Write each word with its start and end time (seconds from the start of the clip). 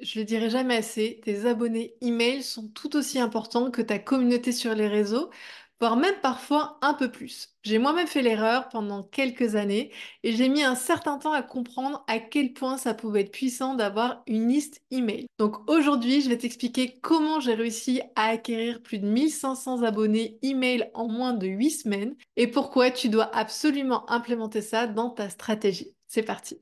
Je 0.00 0.20
le 0.20 0.24
dirai 0.24 0.48
jamais 0.48 0.76
assez, 0.76 1.20
tes 1.24 1.46
abonnés 1.46 1.94
email 2.00 2.44
sont 2.44 2.68
tout 2.68 2.94
aussi 2.96 3.18
importants 3.18 3.72
que 3.72 3.82
ta 3.82 3.98
communauté 3.98 4.52
sur 4.52 4.74
les 4.74 4.86
réseaux, 4.86 5.28
voire 5.80 5.96
même 5.96 6.14
parfois 6.22 6.78
un 6.82 6.94
peu 6.94 7.10
plus. 7.10 7.56
J'ai 7.64 7.78
moi-même 7.78 8.06
fait 8.06 8.22
l'erreur 8.22 8.68
pendant 8.68 9.02
quelques 9.02 9.56
années 9.56 9.92
et 10.22 10.32
j'ai 10.32 10.48
mis 10.48 10.62
un 10.62 10.76
certain 10.76 11.18
temps 11.18 11.32
à 11.32 11.42
comprendre 11.42 12.04
à 12.06 12.20
quel 12.20 12.52
point 12.52 12.76
ça 12.76 12.94
pouvait 12.94 13.22
être 13.22 13.32
puissant 13.32 13.74
d'avoir 13.74 14.22
une 14.28 14.48
liste 14.48 14.80
email. 14.92 15.26
Donc 15.38 15.68
aujourd'hui, 15.68 16.20
je 16.20 16.28
vais 16.28 16.38
t'expliquer 16.38 16.94
comment 17.02 17.40
j'ai 17.40 17.54
réussi 17.54 18.00
à 18.14 18.28
acquérir 18.28 18.82
plus 18.82 18.98
de 18.98 19.06
1500 19.06 19.82
abonnés 19.82 20.38
email 20.42 20.90
en 20.94 21.08
moins 21.08 21.32
de 21.32 21.48
8 21.48 21.70
semaines 21.70 22.14
et 22.36 22.46
pourquoi 22.46 22.92
tu 22.92 23.08
dois 23.08 23.34
absolument 23.36 24.08
implémenter 24.10 24.62
ça 24.62 24.86
dans 24.86 25.10
ta 25.10 25.28
stratégie. 25.28 25.96
C'est 26.06 26.22
parti. 26.22 26.60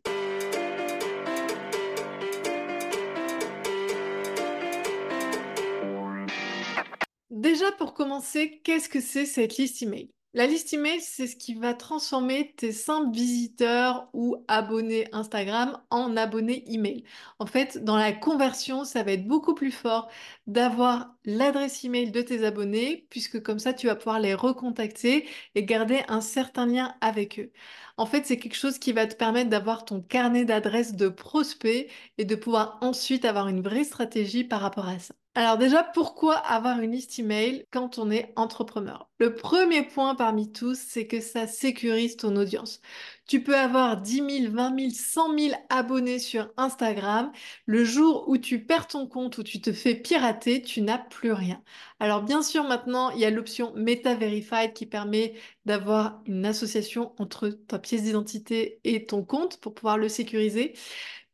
Déjà, 7.46 7.70
pour 7.70 7.94
commencer, 7.94 8.60
qu'est-ce 8.64 8.88
que 8.88 9.00
c'est 9.00 9.24
cette 9.24 9.56
liste 9.56 9.80
email? 9.80 10.10
La 10.34 10.48
liste 10.48 10.72
email, 10.72 11.00
c'est 11.00 11.28
ce 11.28 11.36
qui 11.36 11.54
va 11.54 11.74
transformer 11.74 12.52
tes 12.56 12.72
simples 12.72 13.14
visiteurs 13.16 14.08
ou 14.14 14.44
abonnés 14.48 15.06
Instagram 15.12 15.80
en 15.90 16.16
abonnés 16.16 16.64
email. 16.66 17.04
En 17.38 17.46
fait, 17.46 17.84
dans 17.84 17.96
la 17.96 18.10
conversion, 18.12 18.84
ça 18.84 19.04
va 19.04 19.12
être 19.12 19.28
beaucoup 19.28 19.54
plus 19.54 19.70
fort 19.70 20.08
d'avoir 20.48 21.14
l'adresse 21.24 21.84
email 21.84 22.10
de 22.10 22.20
tes 22.20 22.44
abonnés, 22.44 23.06
puisque 23.10 23.40
comme 23.40 23.60
ça, 23.60 23.72
tu 23.72 23.86
vas 23.86 23.94
pouvoir 23.94 24.18
les 24.18 24.34
recontacter 24.34 25.28
et 25.54 25.62
garder 25.64 26.02
un 26.08 26.20
certain 26.22 26.66
lien 26.66 26.96
avec 27.00 27.38
eux. 27.38 27.52
En 27.96 28.06
fait, 28.06 28.26
c'est 28.26 28.38
quelque 28.40 28.56
chose 28.56 28.80
qui 28.80 28.90
va 28.92 29.06
te 29.06 29.14
permettre 29.14 29.50
d'avoir 29.50 29.84
ton 29.84 30.02
carnet 30.02 30.44
d'adresses 30.44 30.96
de 30.96 31.08
prospects 31.08 31.88
et 32.18 32.24
de 32.24 32.34
pouvoir 32.34 32.78
ensuite 32.82 33.24
avoir 33.24 33.46
une 33.46 33.62
vraie 33.62 33.84
stratégie 33.84 34.42
par 34.42 34.62
rapport 34.62 34.88
à 34.88 34.98
ça. 34.98 35.14
Alors 35.38 35.58
déjà, 35.58 35.82
pourquoi 35.84 36.34
avoir 36.36 36.80
une 36.80 36.92
liste 36.92 37.18
email 37.18 37.66
quand 37.70 37.98
on 37.98 38.10
est 38.10 38.32
entrepreneur? 38.36 39.10
Le 39.18 39.34
premier 39.34 39.82
point 39.82 40.14
parmi 40.14 40.50
tous, 40.50 40.78
c'est 40.78 41.06
que 41.06 41.20
ça 41.20 41.46
sécurise 41.46 42.16
ton 42.16 42.36
audience. 42.36 42.80
Tu 43.26 43.42
peux 43.42 43.54
avoir 43.54 44.00
10 44.00 44.42
000, 44.44 44.52
20 44.54 44.78
000, 44.78 44.90
100 44.94 45.38
000 45.38 45.54
abonnés 45.68 46.18
sur 46.20 46.48
Instagram. 46.56 47.32
Le 47.66 47.84
jour 47.84 48.24
où 48.28 48.38
tu 48.38 48.64
perds 48.64 48.86
ton 48.86 49.06
compte, 49.06 49.36
où 49.36 49.42
tu 49.42 49.60
te 49.60 49.74
fais 49.74 49.94
pirater, 49.94 50.62
tu 50.62 50.80
n'as 50.80 50.96
plus 50.98 51.32
rien. 51.32 51.62
Alors 52.00 52.22
bien 52.22 52.40
sûr, 52.40 52.64
maintenant, 52.64 53.10
il 53.10 53.20
y 53.20 53.26
a 53.26 53.30
l'option 53.30 53.74
Meta 53.76 54.14
Verified 54.14 54.72
qui 54.72 54.86
permet 54.86 55.34
d'avoir 55.66 56.22
une 56.24 56.46
association 56.46 57.12
entre 57.18 57.50
ta 57.50 57.78
pièce 57.78 58.04
d'identité 58.04 58.80
et 58.84 59.04
ton 59.04 59.22
compte 59.22 59.60
pour 59.60 59.74
pouvoir 59.74 59.98
le 59.98 60.08
sécuriser. 60.08 60.72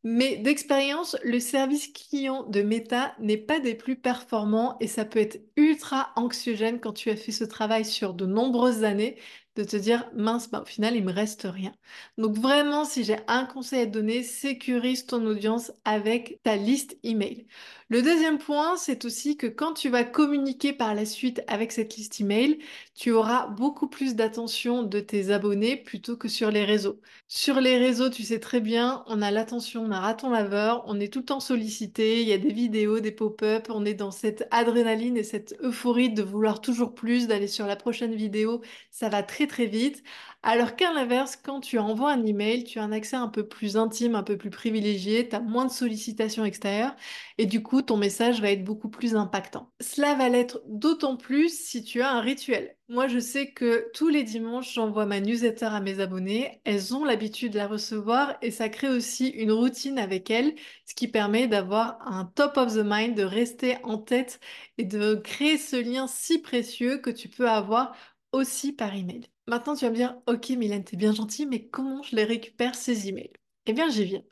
Mais 0.04 0.36
d'expérience, 0.36 1.16
le 1.22 1.38
service 1.38 1.86
client 1.88 2.42
de 2.44 2.62
Meta 2.62 3.14
n'est 3.20 3.36
pas 3.36 3.60
des 3.60 3.74
plus 3.76 3.94
performants 3.94 4.76
et 4.80 4.88
ça 4.88 5.04
peut 5.04 5.20
être 5.20 5.40
ultra 5.56 6.12
anxiogène 6.16 6.80
quand 6.80 6.92
tu 6.92 7.10
as 7.10 7.16
fait 7.16 7.30
ce 7.30 7.44
travail 7.44 7.84
sur 7.84 8.12
de 8.12 8.26
nombreuses 8.26 8.82
années 8.82 9.16
de 9.54 9.64
te 9.64 9.76
dire 9.76 10.08
mince, 10.14 10.50
bah, 10.50 10.62
au 10.62 10.64
final, 10.64 10.96
il 10.96 11.04
me 11.04 11.12
reste 11.12 11.42
rien. 11.44 11.72
Donc 12.18 12.36
vraiment, 12.38 12.84
si 12.84 13.04
j'ai 13.04 13.18
un 13.28 13.44
conseil 13.44 13.82
à 13.82 13.86
te 13.86 13.90
donner, 13.90 14.22
sécurise 14.22 15.06
ton 15.06 15.24
audience 15.26 15.72
avec 15.84 16.40
ta 16.42 16.56
liste 16.56 16.96
email. 17.02 17.46
Le 17.88 18.02
deuxième 18.02 18.38
point, 18.38 18.76
c'est 18.78 19.04
aussi 19.04 19.36
que 19.36 19.46
quand 19.46 19.74
tu 19.74 19.90
vas 19.90 20.04
communiquer 20.04 20.72
par 20.72 20.94
la 20.94 21.04
suite 21.04 21.42
avec 21.48 21.70
cette 21.72 21.96
liste 21.96 22.20
email, 22.20 22.58
tu 22.94 23.10
auras 23.12 23.46
beaucoup 23.48 23.88
plus 23.88 24.14
d'attention 24.14 24.82
de 24.82 25.00
tes 25.00 25.30
abonnés 25.30 25.76
plutôt 25.76 26.16
que 26.16 26.28
sur 26.28 26.50
les 26.50 26.64
réseaux. 26.64 27.00
Sur 27.28 27.60
les 27.60 27.78
réseaux, 27.78 28.10
tu 28.10 28.22
sais 28.22 28.38
très 28.38 28.60
bien, 28.60 29.02
on 29.06 29.22
a 29.22 29.30
l'attention 29.30 29.88
d'un 29.88 29.98
raton 30.00 30.30
laveur, 30.30 30.84
on 30.86 31.00
est 31.00 31.12
tout 31.12 31.20
le 31.20 31.24
temps 31.24 31.40
sollicité, 31.40 32.20
il 32.22 32.28
y 32.28 32.32
a 32.32 32.38
des 32.38 32.52
vidéos, 32.52 33.00
des 33.00 33.12
pop-up, 33.12 33.68
on 33.70 33.84
est 33.86 33.94
dans 33.94 34.10
cette 34.10 34.46
adrénaline 34.50 35.16
et 35.16 35.24
cette 35.24 35.54
euphorie 35.62 36.10
de 36.10 36.22
vouloir 36.22 36.60
toujours 36.60 36.94
plus, 36.94 37.26
d'aller 37.26 37.48
sur 37.48 37.66
la 37.66 37.76
prochaine 37.76 38.14
vidéo, 38.14 38.60
ça 38.90 39.08
va 39.08 39.22
très 39.22 39.46
très 39.46 39.66
vite. 39.66 40.02
Alors 40.44 40.74
qu'à 40.74 40.92
l'inverse, 40.92 41.36
quand 41.36 41.60
tu 41.60 41.78
envoies 41.78 42.10
un 42.12 42.24
email, 42.26 42.64
tu 42.64 42.80
as 42.80 42.82
un 42.82 42.90
accès 42.90 43.14
un 43.14 43.28
peu 43.28 43.46
plus 43.46 43.76
intime, 43.76 44.16
un 44.16 44.24
peu 44.24 44.36
plus 44.36 44.50
privilégié, 44.50 45.28
tu 45.28 45.36
as 45.36 45.40
moins 45.40 45.66
de 45.66 45.70
sollicitations 45.70 46.44
extérieures 46.44 46.96
et 47.38 47.46
du 47.46 47.62
coup, 47.62 47.80
ton 47.80 47.96
message 47.96 48.40
va 48.40 48.50
être 48.50 48.64
beaucoup 48.64 48.88
plus 48.88 49.14
impactant. 49.14 49.72
Cela 49.80 50.14
va 50.16 50.28
l'être 50.28 50.60
d'autant 50.66 51.16
plus 51.16 51.56
si 51.56 51.84
tu 51.84 52.02
as 52.02 52.10
un 52.10 52.20
rituel. 52.20 52.76
Moi, 52.88 53.06
je 53.06 53.20
sais 53.20 53.52
que 53.52 53.88
tous 53.94 54.08
les 54.08 54.24
dimanches, 54.24 54.74
j'envoie 54.74 55.06
ma 55.06 55.20
newsletter 55.20 55.66
à 55.66 55.80
mes 55.80 56.00
abonnés. 56.00 56.60
Elles 56.64 56.92
ont 56.94 57.04
l'habitude 57.04 57.52
de 57.52 57.58
la 57.58 57.68
recevoir 57.68 58.36
et 58.42 58.50
ça 58.50 58.68
crée 58.68 58.88
aussi 58.88 59.28
une 59.28 59.52
routine 59.52 59.98
avec 59.98 60.28
elles, 60.28 60.54
ce 60.86 60.94
qui 60.94 61.06
permet 61.06 61.46
d'avoir 61.46 61.98
un 62.06 62.24
top 62.24 62.56
of 62.56 62.74
the 62.74 62.82
mind, 62.84 63.14
de 63.16 63.22
rester 63.22 63.76
en 63.84 63.96
tête 63.96 64.40
et 64.76 64.84
de 64.84 65.14
créer 65.14 65.56
ce 65.56 65.76
lien 65.76 66.08
si 66.08 66.38
précieux 66.40 66.98
que 66.98 67.10
tu 67.10 67.28
peux 67.28 67.48
avoir 67.48 67.94
aussi 68.32 68.72
par 68.72 68.92
email. 68.94 69.31
Maintenant, 69.46 69.74
tu 69.74 69.84
vas 69.84 69.90
me 69.90 69.96
dire, 69.96 70.16
ok, 70.26 70.50
Mylène, 70.50 70.84
t'es 70.84 70.96
bien 70.96 71.12
gentille, 71.12 71.46
mais 71.46 71.66
comment 71.68 72.02
je 72.02 72.14
les 72.16 72.24
récupère 72.24 72.74
ces 72.74 73.08
emails? 73.08 73.32
Eh 73.66 73.72
bien, 73.72 73.88
j'y 73.90 74.04
viens. 74.04 74.22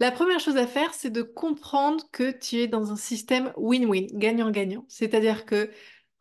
La 0.00 0.12
première 0.12 0.40
chose 0.40 0.56
à 0.56 0.66
faire, 0.66 0.94
c'est 0.94 1.10
de 1.10 1.22
comprendre 1.22 2.04
que 2.12 2.32
tu 2.32 2.56
es 2.58 2.68
dans 2.68 2.92
un 2.92 2.96
système 2.96 3.52
win-win, 3.56 4.08
gagnant-gagnant. 4.14 4.86
C'est-à-dire 4.88 5.46
que, 5.46 5.70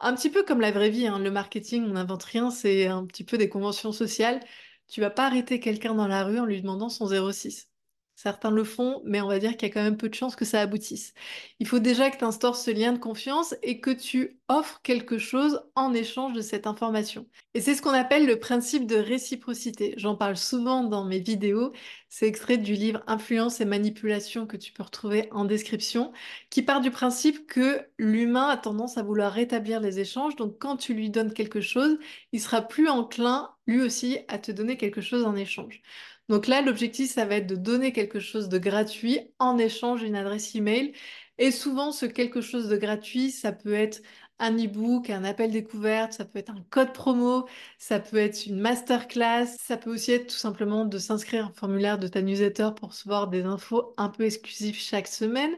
un 0.02 0.16
petit 0.16 0.30
peu 0.32 0.44
comme 0.44 0.62
la 0.62 0.72
vraie 0.72 0.90
vie, 0.92 1.08
hein, 1.08 1.20
le 1.20 1.32
marketing, 1.32 1.86
on 1.86 1.94
n'invente 1.94 2.24
rien, 2.24 2.52
c'est 2.52 2.88
un 2.88 3.06
petit 3.06 3.24
peu 3.26 3.38
des 3.38 3.50
conventions 3.50 3.92
sociales. 3.94 4.42
Tu 4.88 5.02
vas 5.02 5.10
pas 5.12 5.28
arrêter 5.28 5.60
quelqu'un 5.60 5.96
dans 5.96 6.08
la 6.08 6.24
rue 6.26 6.40
en 6.40 6.46
lui 6.46 6.62
demandant 6.62 6.90
son 6.90 7.08
06. 7.08 7.70
Certains 8.16 8.50
le 8.52 8.64
font, 8.64 9.02
mais 9.04 9.20
on 9.22 9.28
va 9.28 9.40
dire 9.40 9.58
qu'il 9.58 9.68
y 9.68 9.72
a 9.72 9.74
quand 9.74 9.84
même 9.84 9.98
peu 9.98 10.08
de 10.08 10.14
chances 10.16 10.38
que 10.38 10.46
ça 10.46 10.62
aboutisse. 10.62 11.14
Il 11.60 11.68
faut 11.68 11.80
déjà 11.80 12.10
que 12.10 12.18
tu 12.18 12.24
instaures 12.24 12.56
ce 12.56 12.72
lien 12.72 12.94
de 12.94 12.98
confiance 12.98 13.56
et 13.62 13.82
que 13.82 13.92
tu 13.92 14.40
offres 14.48 14.80
quelque 14.84 15.18
chose 15.18 15.62
en 15.76 15.94
échange 15.94 16.34
de 16.34 16.42
cette 16.42 16.66
information. 16.66 17.28
Et 17.54 17.62
c'est 17.62 17.76
ce 17.76 17.82
qu'on 17.82 17.90
appelle 17.92 18.26
le 18.26 18.40
principe 18.40 18.88
de 18.88 18.96
réciprocité. 18.96 19.94
J'en 19.98 20.16
parle 20.16 20.38
souvent 20.38 20.84
dans 20.84 21.04
mes 21.04 21.20
vidéos. 21.20 21.74
C'est 22.08 22.28
extrait 22.28 22.58
du 22.58 22.74
livre 22.74 23.04
Influence 23.08 23.60
et 23.60 23.66
manipulation 23.66 24.48
que 24.48 24.56
tu 24.58 24.72
peux 24.72 24.84
retrouver 24.84 25.28
en 25.32 25.44
description, 25.44 26.14
qui 26.50 26.62
part 26.62 26.80
du 26.82 26.92
principe 26.92 27.46
que 27.48 27.82
l'humain 27.98 28.48
a 28.48 28.58
tendance 28.58 28.98
à 28.98 29.04
vouloir 29.04 29.34
rétablir 29.34 29.82
les 29.82 30.00
échanges. 30.00 30.36
Donc 30.38 30.58
quand 30.60 30.78
tu 30.78 30.94
lui 30.94 31.10
donnes 31.10 31.34
quelque 31.34 31.62
chose, 31.62 31.98
il 32.32 32.40
sera 32.42 32.62
plus 32.62 32.88
enclin, 32.88 33.52
lui 33.68 33.82
aussi, 33.82 34.20
à 34.30 34.38
te 34.40 34.52
donner 34.52 34.78
quelque 34.78 35.02
chose 35.02 35.24
en 35.26 35.36
échange. 35.36 35.82
Donc 36.30 36.48
là, 36.48 36.62
l'objectif, 36.62 37.12
ça 37.12 37.26
va 37.26 37.36
être 37.36 37.48
de 37.48 37.56
donner 37.56 37.94
quelque 37.94 38.20
chose 38.20 38.50
de 38.50 38.58
gratuit 38.58 39.20
en 39.40 39.58
échange 39.58 40.02
d'une 40.02 40.16
adresse 40.16 40.56
email. 40.56 40.94
Et 41.38 41.52
souvent, 41.52 41.92
ce 41.92 42.06
quelque 42.06 42.42
chose 42.42 42.68
de 42.70 42.78
gratuit, 42.78 43.32
ça 43.32 43.52
peut 43.52 43.74
être 43.74 44.02
un 44.40 44.58
e-book, 44.58 45.10
un 45.10 45.24
appel 45.24 45.52
découverte, 45.52 46.14
ça 46.14 46.26
peut 46.26 46.40
être 46.40 46.50
un 46.50 46.66
code 46.70 46.94
promo, 46.94 47.48
ça 47.78 48.00
peut 48.00 48.18
être 48.18 48.46
une 48.48 48.60
masterclass, 48.60 49.46
ça 49.60 49.78
peut 49.78 49.94
aussi 49.94 50.12
être 50.12 50.28
tout 50.28 50.36
simplement 50.36 50.86
de 50.86 50.98
s'inscrire 50.98 51.46
un 51.48 51.54
formulaire 51.54 51.98
de 52.00 52.08
ta 52.08 52.22
newsletter 52.22 52.70
pour 52.76 52.90
recevoir 52.90 53.30
des 53.30 53.44
infos 53.44 53.94
un 53.98 54.10
peu 54.10 54.24
exclusives 54.24 54.76
chaque 54.76 55.08
semaine. 55.08 55.56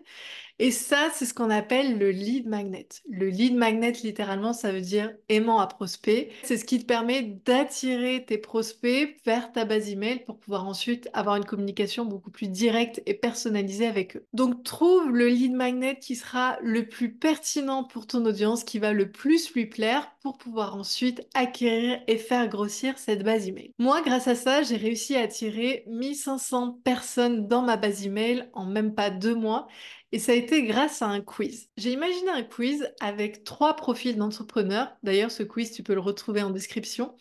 Et 0.59 0.71
ça, 0.71 1.09
c'est 1.13 1.25
ce 1.25 1.35
qu'on 1.35 1.51
appelle 1.51 1.99
le 1.99 2.09
lead 2.09 2.47
magnet. 2.47 2.87
Le 3.07 3.27
lead 3.29 3.55
magnet, 3.55 3.91
littéralement, 4.03 4.53
ça 4.53 4.71
veut 4.71 4.81
dire 4.81 5.13
aimant 5.29 5.59
à 5.59 5.67
prospect. 5.67 6.29
C'est 6.41 6.57
ce 6.57 6.65
qui 6.65 6.79
te 6.79 6.85
permet 6.85 7.21
d'attirer 7.45 8.25
tes 8.25 8.39
prospects 8.39 9.17
vers 9.23 9.51
ta 9.51 9.65
base 9.65 9.89
email 9.89 10.23
pour 10.25 10.39
pouvoir 10.39 10.65
ensuite 10.65 11.09
avoir 11.13 11.35
une 11.35 11.45
communication 11.45 12.05
beaucoup 12.05 12.31
plus 12.31 12.47
directe 12.47 13.03
et 13.05 13.13
personnalisée 13.13 13.85
avec 13.85 14.17
eux. 14.17 14.25
Donc, 14.33 14.63
trouve 14.63 15.11
le 15.11 15.27
lead 15.27 15.53
magnet 15.53 15.99
qui 15.99 16.15
sera 16.15 16.57
le 16.63 16.87
plus 16.87 17.13
pertinent 17.13 17.83
pour 17.83 18.07
ton 18.07 18.25
audience, 18.25 18.63
qui 18.63 18.79
va 18.79 18.93
le 18.93 19.11
plus 19.11 19.53
lui 19.53 19.67
plaire 19.67 20.11
pour 20.23 20.39
pouvoir 20.39 20.75
ensuite 20.75 21.21
acquérir 21.35 22.01
et 22.07 22.17
faire 22.17 22.47
grossir 22.47 22.97
cette 22.97 23.23
base 23.23 23.47
email. 23.47 23.73
Moi, 23.77 24.01
grâce 24.01 24.27
à 24.27 24.35
ça, 24.35 24.63
j'ai 24.63 24.77
réussi 24.77 25.15
à 25.15 25.21
attirer 25.21 25.83
1500 25.87 26.79
personnes 26.83 27.47
dans 27.47 27.61
ma 27.61 27.77
base 27.77 28.07
email 28.07 28.49
en 28.53 28.65
même 28.65 28.95
pas 28.95 29.11
deux 29.11 29.35
mois 29.35 29.67
et 30.11 30.19
ça 30.19 30.31
a 30.31 30.35
été 30.35 30.63
grâce 30.63 31.01
à 31.01 31.07
un 31.07 31.21
quiz. 31.21 31.69
J'ai 31.77 31.91
imaginé 31.91 32.29
un 32.29 32.43
quiz 32.43 32.91
avec 32.99 33.43
trois 33.43 33.75
profils 33.75 34.15
d'entrepreneurs. 34.17 34.95
D'ailleurs, 35.03 35.31
ce 35.31 35.43
quiz, 35.43 35.71
tu 35.71 35.83
peux 35.83 35.93
le 35.93 35.99
retrouver 35.99 36.41
en 36.43 36.49
description. 36.49 37.15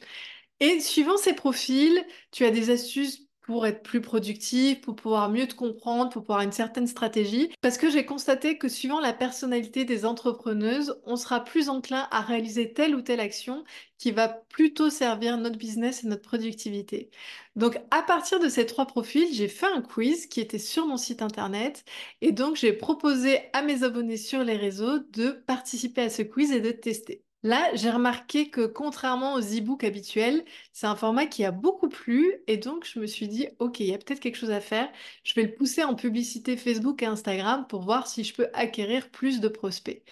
Et 0.61 0.81
suivant 0.81 1.17
ces 1.17 1.35
profils, 1.35 2.05
tu 2.33 2.45
as 2.45 2.51
des 2.51 2.71
astuces 2.71 3.26
pour 3.47 3.67
être 3.67 3.83
plus 3.83 4.01
productif, 4.01 4.81
pour 4.81 4.97
pouvoir 4.97 5.31
mieux 5.31 5.47
te 5.47 5.55
comprendre, 5.55 6.11
pour 6.11 6.23
pouvoir 6.23 6.41
une 6.43 6.53
certaine 6.53 6.89
stratégie. 6.89 7.53
Parce 7.61 7.79
que 7.79 7.91
j'ai 7.91 8.05
constaté 8.05 8.59
que 8.59 8.69
suivant 8.69 9.01
la 9.01 9.13
personnalité 9.13 9.85
des 9.85 10.05
entrepreneuses, 10.05 11.01
on 11.05 11.17
sera 11.17 11.45
plus 11.45 11.69
enclin 11.69 12.09
à 12.11 12.21
réaliser 12.23 12.73
telle 12.73 12.97
ou 12.97 13.03
telle 13.03 13.21
action 13.21 13.65
qui 13.99 14.11
va 14.11 14.29
plutôt 14.29 14.91
servir 14.91 15.39
notre 15.39 15.59
business 15.59 16.05
et 16.05 16.09
notre 16.09 16.23
productivité. 16.23 17.11
Donc 17.57 17.79
à 17.91 18.03
partir 18.03 18.41
de 18.41 18.49
ces 18.49 18.67
trois 18.67 18.87
profils, 18.87 19.33
j'ai 19.33 19.49
fait 19.49 19.67
un 19.67 19.83
quiz 19.83 20.27
qui 20.27 20.41
était 20.41 20.59
sur 20.59 20.87
mon 20.87 20.97
site 20.97 21.23
internet 21.23 21.85
et 22.21 22.33
donc 22.33 22.57
j'ai 22.57 22.73
proposé 22.73 23.41
à 23.53 23.63
mes 23.63 23.85
abonnés 23.85 24.17
sur 24.17 24.45
les 24.45 24.57
réseaux 24.57 24.99
de 25.13 25.31
participer 25.47 26.03
à 26.03 26.11
ce 26.11 26.23
quiz 26.23 26.53
et 26.53 26.61
de 26.61 26.73
tester. 26.73 27.26
Là, 27.43 27.71
j'ai 27.75 27.91
remarqué 27.91 28.51
que 28.51 28.67
contrairement 28.67 29.35
aux 29.35 29.41
e-books 29.41 29.85
habituels, 29.85 30.45
c'est 30.73 30.87
un 30.87 30.97
format 30.97 31.27
qui 31.27 31.45
a 31.45 31.53
beaucoup 31.53 31.89
plu 31.89 32.35
et 32.49 32.57
donc 32.57 32.85
je 32.85 32.99
me 32.99 33.07
suis 33.07 33.29
dit, 33.29 33.47
ok, 33.61 33.79
il 33.81 33.87
y 33.87 33.95
a 33.95 33.99
peut-être 33.99 34.19
quelque 34.21 34.37
chose 34.37 34.51
à 34.51 34.61
faire. 34.61 34.91
Je 35.23 35.33
vais 35.35 35.45
le 35.45 35.55
pousser 35.55 35.85
en 35.85 35.95
publicité 35.95 36.57
Facebook 36.57 37.03
et 37.03 37.07
Instagram 37.07 37.65
pour 37.69 37.83
voir 37.83 38.09
si 38.09 38.25
je 38.25 38.35
peux 38.35 38.49
acquérir 38.53 39.11
plus 39.11 39.41
de 39.41 39.47
prospects. 39.49 40.03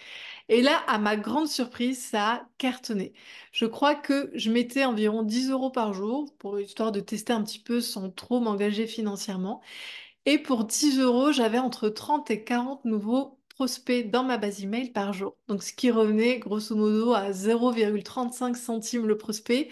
Et 0.49 0.61
là, 0.61 0.77
à 0.87 0.97
ma 0.99 1.17
grande 1.17 1.47
surprise, 1.47 2.03
ça 2.03 2.33
a 2.33 2.49
cartonné. 2.57 3.13
Je 3.51 3.65
crois 3.65 3.95
que 3.95 4.31
je 4.35 4.51
mettais 4.51 4.85
environ 4.85 5.23
10 5.23 5.49
euros 5.51 5.71
par 5.71 5.93
jour 5.93 6.33
pour 6.39 6.59
histoire 6.59 6.91
de 6.93 7.01
tester 7.01 7.33
un 7.33 7.43
petit 7.43 7.59
peu 7.59 7.81
sans 7.81 8.11
trop 8.11 8.39
m'engager 8.39 8.87
financièrement. 8.87 9.61
Et 10.25 10.37
pour 10.39 10.65
10 10.65 10.99
euros, 10.99 11.31
j'avais 11.31 11.59
entre 11.59 11.89
30 11.89 12.31
et 12.31 12.43
40 12.43 12.85
nouveaux 12.85 13.39
prospects 13.55 14.09
dans 14.11 14.23
ma 14.23 14.37
base 14.37 14.63
email 14.63 14.91
par 14.91 15.13
jour. 15.13 15.37
Donc, 15.47 15.63
ce 15.63 15.73
qui 15.73 15.89
revenait 15.91 16.39
grosso 16.39 16.75
modo 16.75 17.13
à 17.13 17.31
0,35 17.31 18.55
centimes 18.55 19.07
le 19.07 19.17
prospect, 19.17 19.69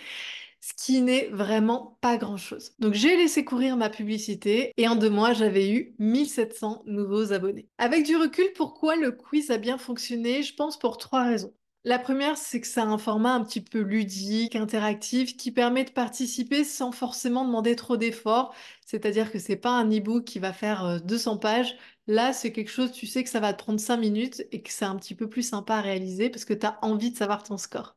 ce 0.61 0.73
qui 0.73 1.01
n'est 1.01 1.27
vraiment 1.27 1.97
pas 2.01 2.17
grand-chose. 2.17 2.73
Donc, 2.79 2.93
j'ai 2.93 3.17
laissé 3.17 3.43
courir 3.45 3.77
ma 3.77 3.89
publicité 3.89 4.71
et 4.77 4.87
en 4.87 4.95
deux 4.95 5.09
mois, 5.09 5.33
j'avais 5.33 5.69
eu 5.71 5.95
1700 5.99 6.83
nouveaux 6.85 7.33
abonnés. 7.33 7.67
Avec 7.77 8.05
du 8.05 8.15
recul, 8.15 8.45
pourquoi 8.55 8.95
le 8.95 9.11
quiz 9.11 9.51
a 9.51 9.57
bien 9.57 9.77
fonctionné? 9.77 10.43
Je 10.43 10.55
pense 10.55 10.79
pour 10.79 10.97
trois 10.97 11.23
raisons. 11.23 11.53
La 11.85 11.97
première, 11.99 12.37
c'est 12.37 12.59
que 12.61 12.67
ça 12.67 12.83
a 12.83 12.85
un 12.85 12.97
format 12.97 13.33
un 13.33 13.43
petit 13.43 13.61
peu 13.61 13.79
ludique, 13.81 14.55
interactif, 14.57 15.35
qui 15.37 15.51
permet 15.51 15.83
de 15.85 15.91
participer 15.91 16.63
sans 16.65 16.91
forcément 16.91 17.45
demander 17.45 17.75
trop 17.77 17.95
d'efforts. 17.97 18.53
C'est-à-dire 18.85 19.31
que 19.31 19.39
c'est 19.39 19.55
pas 19.57 19.71
un 19.71 19.89
e-book 19.89 20.23
qui 20.25 20.39
va 20.39 20.51
faire 20.53 21.01
200 21.01 21.35
euh, 21.35 21.39
pages. 21.39 21.75
Là, 22.07 22.31
c'est 22.33 22.51
quelque 22.53 22.71
chose, 22.71 22.91
tu 22.91 23.05
sais 23.07 23.23
que 23.23 23.29
ça 23.29 23.39
va 23.41 23.53
te 23.53 23.61
prendre 23.63 23.79
5 23.79 23.97
minutes 23.97 24.43
et 24.51 24.61
que 24.61 24.71
c'est 24.71 24.85
un 24.85 24.95
petit 24.97 25.15
peu 25.15 25.29
plus 25.29 25.43
sympa 25.43 25.75
à 25.75 25.81
réaliser 25.81 26.29
parce 26.29 26.45
que 26.45 26.53
tu 26.53 26.65
as 26.65 26.79
envie 26.83 27.11
de 27.11 27.17
savoir 27.17 27.43
ton 27.43 27.57
score. 27.57 27.95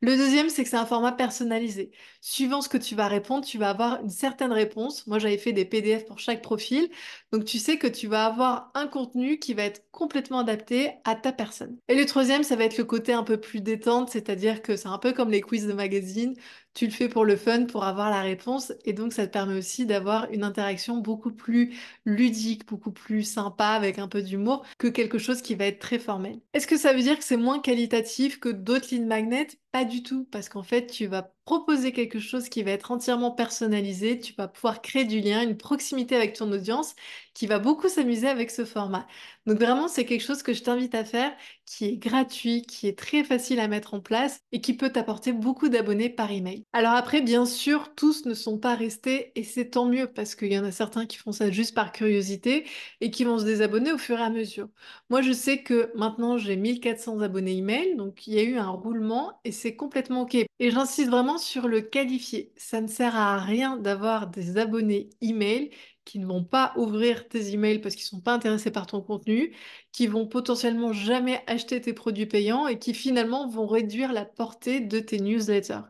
Le 0.00 0.16
deuxième, 0.16 0.48
c'est 0.48 0.62
que 0.62 0.70
c'est 0.70 0.76
un 0.76 0.86
format 0.86 1.10
personnalisé. 1.10 1.90
Suivant 2.20 2.60
ce 2.60 2.68
que 2.68 2.78
tu 2.78 2.94
vas 2.94 3.08
répondre, 3.08 3.44
tu 3.44 3.58
vas 3.58 3.70
avoir 3.70 4.00
une 4.00 4.10
certaine 4.10 4.52
réponse. 4.52 5.04
Moi, 5.08 5.18
j'avais 5.18 5.38
fait 5.38 5.52
des 5.52 5.64
PDF 5.64 6.04
pour 6.04 6.20
chaque 6.20 6.40
profil. 6.40 6.88
Donc, 7.32 7.44
tu 7.44 7.58
sais 7.58 7.78
que 7.78 7.88
tu 7.88 8.06
vas 8.06 8.26
avoir 8.26 8.70
un 8.74 8.86
contenu 8.86 9.40
qui 9.40 9.54
va 9.54 9.64
être 9.64 9.82
complètement 9.90 10.38
adapté 10.38 10.92
à 11.04 11.16
ta 11.16 11.32
personne. 11.32 11.78
Et 11.88 11.96
le 11.96 12.06
troisième, 12.06 12.44
ça 12.44 12.54
va 12.54 12.64
être 12.64 12.78
le 12.78 12.84
côté 12.84 13.12
un 13.12 13.24
peu 13.24 13.40
plus 13.40 13.60
détente, 13.60 14.10
c'est-à-dire 14.10 14.62
que 14.62 14.76
c'est 14.76 14.86
un 14.86 14.98
peu 14.98 15.12
comme 15.12 15.32
les 15.32 15.40
quiz 15.40 15.66
de 15.66 15.72
magazine. 15.72 16.34
Tu 16.74 16.84
le 16.84 16.92
fais 16.92 17.08
pour 17.08 17.24
le 17.24 17.36
fun, 17.36 17.64
pour 17.64 17.82
avoir 17.82 18.08
la 18.08 18.22
réponse. 18.22 18.72
Et 18.84 18.92
donc, 18.92 19.12
ça 19.12 19.26
te 19.26 19.32
permet 19.32 19.58
aussi 19.58 19.84
d'avoir 19.84 20.30
une 20.30 20.44
interaction 20.44 20.98
beaucoup 20.98 21.32
plus 21.32 21.76
ludique, 22.04 22.68
beaucoup 22.68 22.92
plus 22.92 23.24
sympa, 23.24 23.70
avec 23.70 23.98
un 23.98 24.06
peu 24.06 24.22
d'humour, 24.22 24.64
que 24.78 24.86
quelque 24.86 25.18
chose 25.18 25.42
qui 25.42 25.56
va 25.56 25.66
être 25.66 25.80
très 25.80 25.98
formel. 25.98 26.38
Est-ce 26.54 26.68
que 26.68 26.76
ça 26.76 26.92
veut 26.92 27.02
dire 27.02 27.18
que 27.18 27.24
c'est 27.24 27.36
moins 27.36 27.58
qualitatif 27.58 28.38
que 28.38 28.48
d'autres 28.48 28.86
lignes 28.92 29.06
magnets 29.06 29.48
Pas 29.72 29.84
du 29.84 30.02
tout, 30.02 30.24
parce 30.30 30.48
qu'en 30.48 30.62
fait, 30.62 30.86
tu 30.86 31.06
vas 31.06 31.34
proposer 31.48 31.92
quelque 31.92 32.18
chose 32.18 32.50
qui 32.50 32.62
va 32.62 32.72
être 32.72 32.90
entièrement 32.90 33.30
personnalisé, 33.30 34.18
tu 34.20 34.34
vas 34.36 34.48
pouvoir 34.48 34.82
créer 34.82 35.06
du 35.06 35.20
lien, 35.20 35.40
une 35.42 35.56
proximité 35.56 36.14
avec 36.14 36.34
ton 36.34 36.52
audience 36.52 36.94
qui 37.32 37.46
va 37.46 37.58
beaucoup 37.58 37.88
s'amuser 37.88 38.28
avec 38.28 38.50
ce 38.50 38.66
format. 38.66 39.06
Donc 39.46 39.56
vraiment, 39.58 39.88
c'est 39.88 40.04
quelque 40.04 40.20
chose 40.24 40.42
que 40.42 40.52
je 40.52 40.62
t'invite 40.62 40.94
à 40.94 41.06
faire, 41.06 41.32
qui 41.64 41.86
est 41.86 41.96
gratuit, 41.96 42.62
qui 42.62 42.86
est 42.86 42.98
très 42.98 43.24
facile 43.24 43.60
à 43.60 43.68
mettre 43.68 43.94
en 43.94 44.00
place 44.00 44.40
et 44.52 44.60
qui 44.60 44.74
peut 44.74 44.90
t'apporter 44.90 45.32
beaucoup 45.32 45.70
d'abonnés 45.70 46.10
par 46.10 46.30
email. 46.30 46.64
Alors 46.74 46.92
après, 46.92 47.22
bien 47.22 47.46
sûr, 47.46 47.94
tous 47.94 48.26
ne 48.26 48.34
sont 48.34 48.58
pas 48.58 48.74
restés 48.74 49.32
et 49.34 49.42
c'est 49.42 49.70
tant 49.70 49.86
mieux 49.86 50.06
parce 50.06 50.34
qu'il 50.34 50.52
y 50.52 50.58
en 50.58 50.64
a 50.64 50.70
certains 50.72 51.06
qui 51.06 51.16
font 51.16 51.32
ça 51.32 51.50
juste 51.50 51.74
par 51.74 51.92
curiosité 51.92 52.66
et 53.00 53.10
qui 53.10 53.24
vont 53.24 53.38
se 53.38 53.44
désabonner 53.44 53.92
au 53.92 53.98
fur 53.98 54.18
et 54.18 54.22
à 54.22 54.28
mesure. 54.28 54.68
Moi, 55.10 55.22
je 55.22 55.32
sais 55.32 55.62
que 55.62 55.90
maintenant 55.96 56.38
j'ai 56.38 56.56
1400 56.56 57.20
abonnés 57.20 57.56
email, 57.56 57.96
donc 57.96 58.26
il 58.26 58.34
y 58.34 58.38
a 58.38 58.42
eu 58.42 58.56
un 58.58 58.68
roulement 58.70 59.40
et 59.44 59.52
c'est 59.52 59.76
complètement 59.76 60.22
ok. 60.22 60.34
Et 60.34 60.70
j'insiste 60.70 61.10
vraiment 61.10 61.37
sur 61.38 61.68
le 61.68 61.80
qualifié. 61.80 62.52
Ça 62.56 62.80
ne 62.80 62.86
sert 62.88 63.16
à 63.16 63.38
rien 63.38 63.76
d'avoir 63.76 64.26
des 64.28 64.58
abonnés 64.58 65.10
email 65.20 65.70
qui 66.04 66.18
ne 66.18 66.26
vont 66.26 66.42
pas 66.44 66.72
ouvrir 66.76 67.28
tes 67.28 67.52
emails 67.52 67.80
parce 67.80 67.94
qu'ils 67.94 68.04
ne 68.04 68.08
sont 68.18 68.20
pas 68.20 68.32
intéressés 68.34 68.70
par 68.70 68.86
ton 68.86 69.02
contenu, 69.02 69.54
qui 69.92 70.06
vont 70.06 70.26
potentiellement 70.26 70.92
jamais 70.92 71.42
acheter 71.46 71.80
tes 71.80 71.92
produits 71.92 72.26
payants 72.26 72.66
et 72.66 72.78
qui 72.78 72.94
finalement 72.94 73.48
vont 73.48 73.66
réduire 73.66 74.12
la 74.12 74.24
portée 74.24 74.80
de 74.80 75.00
tes 75.00 75.18
newsletters. 75.20 75.80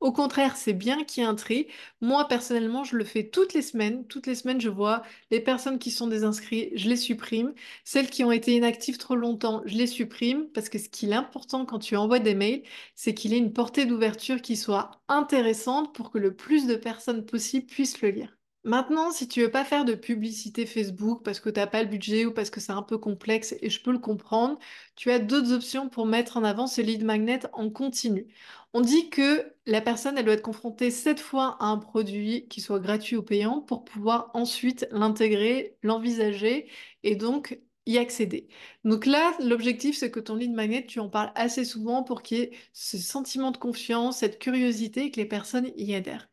Au 0.00 0.10
contraire, 0.12 0.56
c'est 0.56 0.72
bien 0.74 1.04
qu'il 1.04 1.22
y 1.22 1.26
ait 1.26 1.28
un 1.28 1.34
tri. 1.34 1.66
Moi, 2.00 2.26
personnellement, 2.28 2.82
je 2.84 2.96
le 2.96 3.04
fais 3.04 3.28
toutes 3.28 3.52
les 3.54 3.60
semaines. 3.62 4.06
Toutes 4.06 4.26
les 4.26 4.34
semaines, 4.34 4.60
je 4.60 4.68
vois 4.70 5.02
les 5.30 5.40
personnes 5.40 5.78
qui 5.78 5.90
sont 5.90 6.06
désinscrites, 6.06 6.70
je 6.76 6.88
les 6.88 6.96
supprime. 6.96 7.52
Celles 7.84 8.08
qui 8.10 8.22
ont 8.24 8.32
été 8.32 8.54
inactives 8.56 8.96
trop 8.98 9.16
longtemps, 9.16 9.62
je 9.66 9.76
les 9.76 9.86
supprime 9.86 10.48
parce 10.52 10.68
que 10.70 10.78
ce 10.78 10.88
qui 10.88 11.10
est 11.10 11.14
important 11.14 11.64
quand 11.66 11.78
tu 11.78 11.96
envoies 11.96 12.18
des 12.20 12.34
mails, 12.34 12.62
c'est 12.94 13.12
qu'il 13.14 13.32
ait 13.34 13.38
une 13.38 13.52
portée 13.52 13.84
d'ouverture 13.86 14.40
qui 14.42 14.56
soit 14.56 14.90
intéressante 15.08 15.94
pour 15.94 16.10
que 16.10 16.18
le 16.18 16.34
plus 16.36 16.66
de 16.66 16.76
personnes 16.76 17.24
possible 17.26 17.66
puissent 17.66 18.00
le 18.02 18.10
lire. 18.10 18.36
Maintenant, 18.66 19.12
si 19.12 19.28
tu 19.28 19.42
veux 19.42 19.50
pas 19.50 19.64
faire 19.64 19.84
de 19.84 19.94
publicité 19.94 20.66
Facebook 20.66 21.22
parce 21.24 21.38
que 21.38 21.48
tu 21.50 21.60
n'as 21.60 21.68
pas 21.68 21.82
le 21.84 21.88
budget 21.88 22.26
ou 22.26 22.32
parce 22.34 22.50
que 22.50 22.58
c'est 22.60 22.72
un 22.72 22.82
peu 22.82 22.98
complexe 22.98 23.54
et 23.62 23.70
je 23.70 23.80
peux 23.80 23.92
le 23.92 23.98
comprendre, 24.00 24.58
tu 24.96 25.10
as 25.12 25.20
d'autres 25.20 25.52
options 25.52 25.88
pour 25.88 26.04
mettre 26.04 26.36
en 26.36 26.42
avant 26.42 26.66
ce 26.66 26.80
lead 26.80 27.04
magnet 27.04 27.40
en 27.52 27.70
continu. 27.70 28.26
On 28.74 28.80
dit 28.80 29.08
que 29.08 29.52
la 29.66 29.80
personne, 29.80 30.18
elle 30.18 30.24
doit 30.24 30.34
être 30.34 30.42
confrontée 30.42 30.90
sept 30.90 31.20
fois 31.20 31.56
à 31.60 31.66
un 31.66 31.78
produit 31.78 32.48
qui 32.48 32.60
soit 32.60 32.80
gratuit 32.80 33.14
ou 33.16 33.22
payant 33.22 33.60
pour 33.60 33.84
pouvoir 33.84 34.30
ensuite 34.34 34.86
l'intégrer, 34.90 35.78
l'envisager 35.84 36.68
et 37.04 37.14
donc 37.14 37.60
y 37.86 37.98
accéder. 37.98 38.48
Donc 38.84 39.06
là, 39.06 39.32
l'objectif, 39.40 39.96
c'est 39.96 40.10
que 40.10 40.18
ton 40.20 40.34
lead 40.34 40.52
magnet, 40.52 40.84
tu 40.86 40.98
en 40.98 41.08
parles 41.08 41.30
assez 41.36 41.64
souvent 41.64 42.02
pour 42.02 42.22
qu'il 42.22 42.38
y 42.38 42.40
ait 42.42 42.50
ce 42.72 42.98
sentiment 42.98 43.52
de 43.52 43.58
confiance, 43.58 44.18
cette 44.18 44.40
curiosité 44.40 45.04
et 45.04 45.10
que 45.12 45.20
les 45.20 45.26
personnes 45.26 45.70
y 45.76 45.94
adhèrent. 45.94 46.28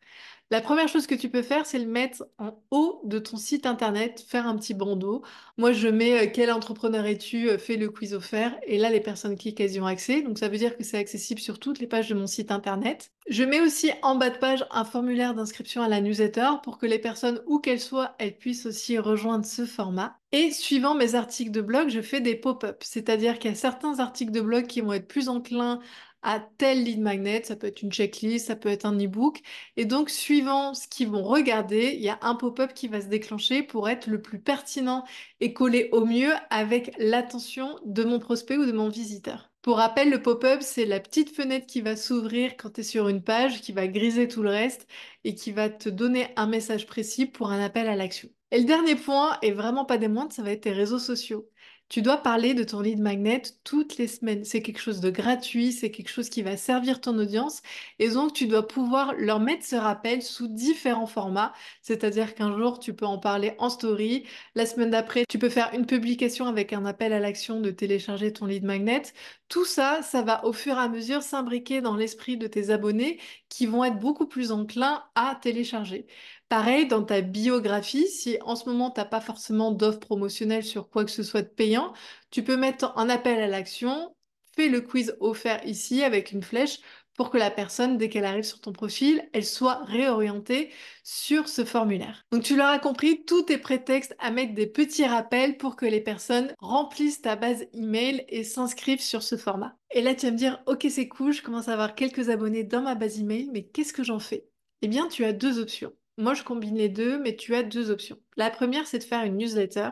La 0.51 0.61
première 0.61 0.87
chose 0.87 1.07
que 1.07 1.15
tu 1.15 1.29
peux 1.29 1.41
faire, 1.41 1.65
c'est 1.65 1.79
le 1.79 1.87
mettre 1.87 2.27
en 2.37 2.61
haut 2.69 3.01
de 3.05 3.17
ton 3.17 3.37
site 3.37 3.65
internet, 3.65 4.23
faire 4.27 4.45
un 4.45 4.55
petit 4.55 4.75
bandeau. 4.75 5.23
Moi, 5.57 5.71
je 5.71 5.87
mets 5.87 6.27
euh, 6.27 6.29
quel 6.31 6.51
entrepreneur 6.51 7.05
es-tu, 7.07 7.49
euh, 7.49 7.57
fais 7.57 7.75
le 7.75 7.89
quiz 7.89 8.13
offert. 8.13 8.55
Et 8.67 8.77
là, 8.77 8.91
les 8.91 8.99
personnes 8.99 9.35
cliquent, 9.35 9.59
elles 9.61 9.73
y 9.73 9.79
ont 9.79 9.87
accès. 9.87 10.21
Donc, 10.21 10.37
ça 10.37 10.49
veut 10.49 10.57
dire 10.57 10.77
que 10.77 10.83
c'est 10.83 10.97
accessible 10.97 11.39
sur 11.39 11.57
toutes 11.57 11.79
les 11.79 11.87
pages 11.87 12.09
de 12.09 12.13
mon 12.13 12.27
site 12.27 12.51
internet. 12.51 13.11
Je 13.27 13.43
mets 13.43 13.61
aussi 13.61 13.89
en 14.03 14.15
bas 14.15 14.29
de 14.29 14.37
page 14.37 14.63
un 14.69 14.83
formulaire 14.83 15.33
d'inscription 15.33 15.81
à 15.81 15.87
la 15.87 16.01
newsletter 16.01 16.49
pour 16.61 16.77
que 16.77 16.85
les 16.85 16.99
personnes, 16.99 17.41
où 17.47 17.59
qu'elles 17.59 17.79
soient, 17.79 18.13
elles 18.19 18.37
puissent 18.37 18.67
aussi 18.67 18.99
rejoindre 18.99 19.45
ce 19.45 19.65
format. 19.65 20.19
Et 20.33 20.51
suivant 20.51 20.93
mes 20.93 21.15
articles 21.15 21.51
de 21.51 21.61
blog, 21.61 21.89
je 21.89 22.01
fais 22.01 22.21
des 22.21 22.35
pop-up. 22.35 22.83
C'est-à-dire 22.83 23.39
qu'il 23.39 23.49
y 23.49 23.53
a 23.53 23.57
certains 23.57 23.99
articles 23.99 24.31
de 24.31 24.41
blog 24.41 24.67
qui 24.67 24.81
vont 24.81 24.93
être 24.93 25.07
plus 25.07 25.29
enclins 25.29 25.79
à 26.23 26.39
tel 26.39 26.83
lead 26.83 26.99
magnet, 27.01 27.43
ça 27.43 27.55
peut 27.55 27.67
être 27.67 27.81
une 27.81 27.91
checklist, 27.91 28.47
ça 28.47 28.55
peut 28.55 28.69
être 28.69 28.85
un 28.85 28.97
e-book. 28.97 29.41
Et 29.77 29.85
donc, 29.85 30.09
suivant 30.09 30.73
ce 30.73 30.87
qu'ils 30.87 31.09
vont 31.09 31.23
regarder, 31.23 31.93
il 31.95 32.01
y 32.01 32.09
a 32.09 32.19
un 32.21 32.35
pop-up 32.35 32.73
qui 32.73 32.87
va 32.87 33.01
se 33.01 33.07
déclencher 33.07 33.63
pour 33.63 33.89
être 33.89 34.07
le 34.07 34.21
plus 34.21 34.39
pertinent 34.39 35.03
et 35.39 35.53
coller 35.53 35.89
au 35.91 36.05
mieux 36.05 36.33
avec 36.49 36.93
l'attention 36.97 37.79
de 37.85 38.03
mon 38.03 38.19
prospect 38.19 38.57
ou 38.57 38.65
de 38.65 38.71
mon 38.71 38.89
visiteur. 38.89 39.51
Pour 39.61 39.77
rappel, 39.77 40.09
le 40.09 40.21
pop-up, 40.21 40.61
c'est 40.61 40.85
la 40.85 40.99
petite 40.99 41.33
fenêtre 41.33 41.65
qui 41.67 41.79
va 41.81 41.95
s'ouvrir 41.95 42.57
quand 42.57 42.71
tu 42.71 42.81
es 42.81 42.83
sur 42.83 43.07
une 43.07 43.23
page, 43.23 43.61
qui 43.61 43.71
va 43.71 43.87
griser 43.87 44.27
tout 44.27 44.43
le 44.43 44.49
reste 44.49 44.87
et 45.23 45.35
qui 45.35 45.51
va 45.51 45.69
te 45.69 45.87
donner 45.89 46.27
un 46.35 46.47
message 46.47 46.85
précis 46.85 47.25
pour 47.25 47.49
un 47.51 47.63
appel 47.63 47.87
à 47.87 47.95
l'action. 47.95 48.29
Et 48.51 48.59
le 48.59 48.65
dernier 48.65 48.95
point, 48.95 49.37
et 49.41 49.51
vraiment 49.51 49.85
pas 49.85 49.97
des 49.97 50.09
moindres, 50.09 50.33
ça 50.33 50.43
va 50.43 50.51
être 50.51 50.61
tes 50.61 50.71
réseaux 50.71 50.99
sociaux. 50.99 51.49
Tu 51.93 52.01
dois 52.01 52.17
parler 52.17 52.55
de 52.55 52.63
ton 52.63 52.81
lead 52.81 52.99
magnet 52.99 53.43
toutes 53.63 53.99
les 53.99 54.07
semaines. 54.07 54.45
C'est 54.45 54.63
quelque 54.63 54.79
chose 54.81 54.99
de 54.99 55.11
gratuit, 55.11 55.71
c'est 55.71 55.91
quelque 55.91 56.09
chose 56.09 56.27
qui 56.27 56.41
va 56.41 56.57
servir 56.57 56.99
ton 57.01 57.15
audience. 57.19 57.61
Et 57.99 58.09
donc, 58.09 58.33
tu 58.33 58.47
dois 58.47 58.67
pouvoir 58.67 59.13
leur 59.19 59.39
mettre 59.39 59.63
ce 59.63 59.75
rappel 59.75 60.23
sous 60.23 60.47
différents 60.47 61.05
formats. 61.05 61.53
C'est-à-dire 61.83 62.33
qu'un 62.33 62.57
jour, 62.57 62.79
tu 62.79 62.95
peux 62.95 63.05
en 63.05 63.19
parler 63.19 63.53
en 63.59 63.69
story. 63.69 64.23
La 64.55 64.65
semaine 64.65 64.89
d'après, 64.89 65.25
tu 65.29 65.37
peux 65.37 65.49
faire 65.49 65.69
une 65.75 65.85
publication 65.85 66.47
avec 66.47 66.73
un 66.73 66.83
appel 66.85 67.13
à 67.13 67.19
l'action 67.19 67.61
de 67.61 67.69
télécharger 67.69 68.33
ton 68.33 68.47
lead 68.47 68.63
magnet. 68.63 69.03
Tout 69.53 69.65
ça, 69.65 70.01
ça 70.01 70.23
va 70.23 70.43
au 70.45 70.51
fur 70.51 70.77
et 70.77 70.79
à 70.79 70.89
mesure 70.89 71.21
s'imbriquer 71.21 71.79
dans 71.81 71.95
l'esprit 71.95 72.37
de 72.37 72.47
tes 72.47 72.71
abonnés 72.71 73.19
qui 73.49 73.67
vont 73.67 73.83
être 73.83 73.99
beaucoup 73.99 74.25
plus 74.25 74.51
enclins 74.51 75.03
à 75.13 75.37
télécharger. 75.39 76.07
Pareil, 76.49 76.87
dans 76.87 77.03
ta 77.03 77.21
biographie, 77.21 78.07
si 78.07 78.39
en 78.41 78.55
ce 78.55 78.67
moment, 78.67 78.89
tu 78.89 78.99
n'as 78.99 79.05
pas 79.05 79.21
forcément 79.21 79.69
d'offre 79.71 79.99
promotionnelle 79.99 80.63
sur 80.63 80.89
quoi 80.89 81.05
que 81.05 81.11
ce 81.11 81.21
soit 81.21 81.43
de 81.43 81.49
payant, 81.49 81.93
tu 82.31 82.43
peux 82.43 82.57
mettre 82.57 82.93
un 82.97 83.09
appel 83.09 83.39
à 83.39 83.47
l'action, 83.47 84.15
fais 84.55 84.69
le 84.69 84.81
quiz 84.81 85.15
offert 85.19 85.63
ici 85.67 86.03
avec 86.03 86.31
une 86.31 86.41
flèche 86.41 86.79
pour 87.15 87.29
que 87.29 87.37
la 87.37 87.51
personne, 87.51 87.97
dès 87.97 88.09
qu'elle 88.09 88.25
arrive 88.25 88.43
sur 88.43 88.59
ton 88.61 88.71
profil, 88.71 89.27
elle 89.33 89.45
soit 89.45 89.83
réorientée 89.85 90.71
sur 91.03 91.47
ce 91.47 91.63
formulaire. 91.65 92.25
Donc 92.31 92.43
tu 92.43 92.55
l'auras 92.55 92.79
compris, 92.79 93.23
tout 93.25 93.51
est 93.51 93.57
prétexte 93.57 94.15
à 94.19 94.31
mettre 94.31 94.53
des 94.53 94.67
petits 94.67 95.05
rappels 95.05 95.57
pour 95.57 95.75
que 95.75 95.85
les 95.85 96.01
personnes 96.01 96.53
remplissent 96.59 97.21
ta 97.21 97.35
base 97.35 97.65
email 97.73 98.25
et 98.29 98.43
s'inscrivent 98.43 99.01
sur 99.01 99.23
ce 99.23 99.37
format. 99.37 99.75
Et 99.91 100.01
là, 100.01 100.15
tu 100.15 100.25
vas 100.25 100.31
me 100.31 100.37
dire, 100.37 100.61
ok, 100.65 100.87
c'est 100.89 101.07
cool, 101.07 101.33
je 101.33 101.41
commence 101.41 101.67
à 101.67 101.73
avoir 101.73 101.95
quelques 101.95 102.29
abonnés 102.29 102.63
dans 102.63 102.81
ma 102.81 102.95
base 102.95 103.19
email, 103.19 103.49
mais 103.53 103.63
qu'est-ce 103.63 103.93
que 103.93 104.03
j'en 104.03 104.19
fais? 104.19 104.47
Eh 104.81 104.87
bien, 104.87 105.07
tu 105.07 105.23
as 105.23 105.33
deux 105.33 105.59
options. 105.59 105.93
Moi, 106.17 106.35
je 106.35 106.43
combine 106.43 106.75
les 106.77 106.89
deux, 106.89 107.17
mais 107.19 107.35
tu 107.35 107.55
as 107.55 107.63
deux 107.63 107.89
options. 107.89 108.19
La 108.37 108.51
première, 108.51 108.85
c'est 108.85 108.99
de 108.99 109.03
faire 109.03 109.23
une 109.23 109.37
newsletter. 109.37 109.89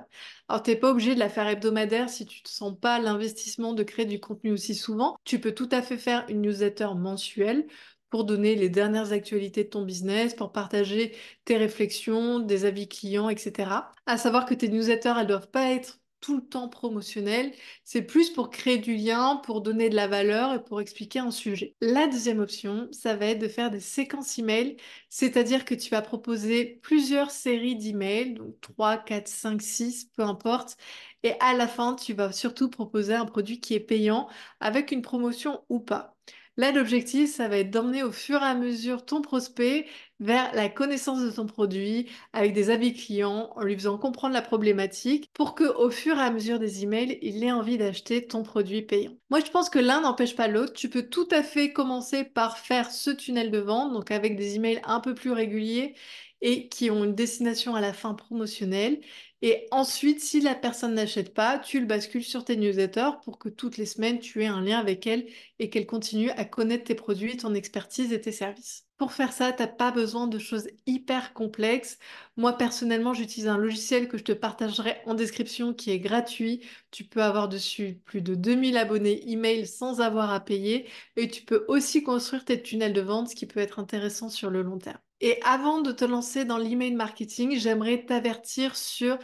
Alors, 0.48 0.62
tu 0.62 0.70
n'es 0.70 0.75
pas 0.75 0.92
obligé 0.92 1.16
de 1.16 1.20
la 1.20 1.30
faire 1.30 1.48
hebdomadaire 1.48 2.10
si 2.10 2.25
tu 2.28 2.42
ne 2.44 2.50
sens 2.50 2.78
pas 2.80 3.00
l'investissement 3.00 3.74
de 3.74 3.82
créer 3.84 4.06
du 4.06 4.20
contenu 4.20 4.51
aussi 4.51 4.75
souvent. 4.75 5.18
Tu 5.24 5.40
peux 5.40 5.54
tout 5.54 5.70
à 5.72 5.82
fait 5.82 5.98
faire 5.98 6.25
une 6.30 6.42
newsletter 6.42 6.90
mensuelle 6.96 7.66
pour 8.12 8.25
donner 8.25 8.56
les 8.56 8.70
dernières 8.70 9.13
actualités 9.13 9.63
de 9.63 9.70
ton 9.70 9.84
business, 9.84 10.36
pour 10.36 10.51
partager 10.51 11.16
tes 11.46 11.58
réflexions, 11.58 12.40
des 12.40 12.66
avis 12.66 12.88
clients, 12.88 13.30
etc. 13.30 13.92
À 14.06 14.18
savoir 14.18 14.46
que 14.46 14.54
tes 14.54 14.70
newsletters, 14.70 15.13
elles 15.20 15.28
doivent 15.28 15.50
pas 15.50 15.72
être 15.72 16.00
tout 16.22 16.38
le 16.38 16.46
temps 16.48 16.70
promotionnel, 16.70 17.51
c'est 17.84 18.04
plus 18.04 18.30
pour 18.30 18.50
créer 18.50 18.78
du 18.78 18.96
lien, 18.96 19.38
pour 19.44 19.62
donner 19.62 19.90
de 19.90 19.96
la 19.96 20.08
valeur 20.08 20.54
et 20.54 20.63
pour 20.63 20.80
expliquer 20.82 21.20
un 21.20 21.32
sujet. 21.32 21.75
La 21.82 22.08
deuxième 22.08 22.40
option, 22.40 22.88
ça 22.92 23.16
va 23.16 23.28
être 23.28 23.40
de 23.40 23.48
faire 23.50 23.72
des 23.72 23.80
séquences 23.82 24.38
email, 24.40 24.78
c'est-à-dire 25.10 25.66
que 25.66 25.75
tu 25.75 25.90
vas 25.90 26.01
proposer 26.01 26.80
plusieurs 26.84 27.32
séries 27.32 27.75
d'emails, 27.75 28.36
donc 28.36 28.60
3, 28.62 28.98
4, 28.98 29.28
5, 29.28 29.62
6, 29.62 30.06
peu 30.16 30.24
importe, 30.24 30.78
et 31.24 31.34
à 31.40 31.54
la 31.54 31.68
fin, 31.68 31.96
tu 31.96 32.13
vas 32.13 32.32
surtout 32.32 32.70
proposer 32.70 33.13
un 33.13 33.25
produit 33.25 33.60
qui 33.60 33.74
est 33.74 33.80
payant 33.80 34.30
avec 34.60 34.92
une 34.92 35.01
promotion 35.01 35.63
ou 35.70 35.80
pas. 35.80 36.16
Là, 36.62 36.72
l'objectif, 36.72 37.34
ça 37.34 37.48
va 37.48 37.58
être 37.58 37.72
d'emmener 37.72 38.03
au 38.03 38.12
fur 38.12 38.39
et 38.44 38.46
à 38.46 38.53
mesure 38.53 39.03
ton 39.03 39.24
prospect 39.24 39.88
vers 40.20 40.53
la 40.53 40.70
connaissance 40.70 41.20
de 41.20 41.32
ton 41.32 41.48
produit 41.48 42.08
avec 42.34 42.53
des 42.53 42.70
avis 42.70 42.94
clients, 42.94 43.51
en 43.56 43.63
lui 43.63 43.74
faisant 43.74 43.98
comprendre 43.98 44.36
la 44.36 44.44
problématique 44.44 45.27
pour 45.34 45.56
que 45.56 45.63
au 45.63 45.89
fur 45.89 46.20
et 46.20 46.22
à 46.22 46.30
mesure 46.30 46.60
des 46.60 46.84
emails, 46.84 47.18
il 47.24 47.44
ait 47.44 47.51
envie 47.51 47.80
d'acheter 47.80 48.27
ton 48.27 48.44
produit 48.44 48.84
payant. 48.84 49.13
Moi, 49.32 49.39
je 49.44 49.50
pense 49.50 49.72
que 49.72 49.80
l'un 49.80 50.01
n'empêche 50.01 50.36
pas 50.36 50.48
l'autre. 50.48 50.74
Tu 50.74 50.88
peux 50.88 51.10
tout 51.10 51.27
à 51.32 51.41
fait 51.41 51.74
commencer 51.74 52.25
par 52.25 52.60
faire 52.60 52.91
ce 52.91 53.10
tunnel 53.10 53.50
de 53.50 53.58
vente, 53.58 53.91
donc 53.91 54.12
avec 54.12 54.36
des 54.38 54.56
emails 54.56 54.82
un 54.84 55.00
peu 55.00 55.15
plus 55.15 55.32
réguliers 55.32 55.96
et 56.41 56.67
qui 56.69 56.89
ont 56.89 57.03
une 57.05 57.15
destination 57.15 57.75
à 57.75 57.81
la 57.81 57.93
fin 57.93 58.13
promotionnelle. 58.13 59.01
Et 59.41 59.67
ensuite, 59.71 60.21
si 60.21 60.39
la 60.41 60.55
personne 60.55 60.93
n'achète 60.95 61.33
pas, 61.33 61.60
tu 61.60 61.79
le 61.79 61.86
bascules 61.86 62.24
sur 62.24 62.45
tes 62.45 62.55
newsletters 62.57 63.12
pour 63.24 63.39
que 63.39 63.50
toutes 63.50 63.77
les 63.77 63.86
semaines, 63.86 64.19
tu 64.19 64.43
aies 64.43 64.48
un 64.48 64.62
lien 64.62 64.79
avec 64.79 65.07
elle 65.07 65.27
et 65.60 65.69
qu'elle 65.69 65.86
continue 65.88 66.29
à 66.31 66.45
connaître 66.45 66.86
tes 66.86 66.95
produits, 66.95 67.38
ton 67.38 67.53
expertise 67.53 68.13
et 68.13 68.21
tes 68.21 68.31
services. 68.31 68.86
Pour 69.01 69.13
faire 69.13 69.34
ça, 69.34 69.51
tu 69.51 69.63
n'as 69.63 69.67
pas 69.67 69.89
besoin 69.89 70.27
de 70.27 70.38
choses 70.38 70.67
hyper 70.86 71.34
complexes. 71.34 71.98
Moi, 72.38 72.53
personnellement, 72.53 73.15
j'utilise 73.15 73.48
un 73.48 73.58
logiciel 73.58 74.08
que 74.08 74.15
je 74.20 74.24
te 74.24 74.31
partagerai 74.31 74.98
en 75.08 75.15
description 75.15 75.74
qui 75.74 75.89
est 75.89 75.98
gratuit. 75.98 76.62
Tu 76.91 77.03
peux 77.03 77.24
avoir 77.24 77.50
dessus 77.50 78.00
plus 78.05 78.22
de 78.22 78.36
2000 78.36 78.77
abonnés 78.77 79.27
email 79.27 79.65
sans 79.65 80.01
avoir 80.01 80.29
à 80.31 80.39
payer. 80.39 80.88
Et 81.15 81.27
tu 81.29 81.41
peux 81.41 81.65
aussi 81.67 82.03
construire 82.03 82.46
tes 82.46 82.62
tunnels 82.62 82.93
de 82.93 83.01
vente, 83.01 83.29
ce 83.29 83.36
qui 83.36 83.48
peut 83.48 83.60
être 83.60 83.79
intéressant 83.79 84.29
sur 84.29 84.51
le 84.51 84.62
long 84.62 84.77
terme. 84.77 85.00
Et 85.20 85.39
avant 85.43 85.81
de 85.81 85.91
te 85.91 86.05
lancer 86.05 86.46
dans 86.46 86.60
l'email 86.60 86.93
marketing, 86.93 87.58
j'aimerais 87.58 88.05
t'avertir 88.05 88.75
sur 88.75 89.17